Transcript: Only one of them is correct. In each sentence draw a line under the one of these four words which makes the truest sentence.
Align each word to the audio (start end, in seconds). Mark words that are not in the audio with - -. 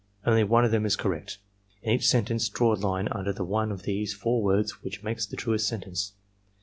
Only 0.25 0.43
one 0.43 0.65
of 0.65 0.71
them 0.71 0.83
is 0.87 0.95
correct. 0.95 1.37
In 1.83 1.93
each 1.93 2.07
sentence 2.07 2.49
draw 2.49 2.73
a 2.73 2.75
line 2.75 3.07
under 3.09 3.31
the 3.31 3.43
one 3.43 3.71
of 3.71 3.83
these 3.83 4.15
four 4.15 4.41
words 4.41 4.81
which 4.81 5.03
makes 5.03 5.27
the 5.27 5.35
truest 5.35 5.67
sentence. 5.67 6.13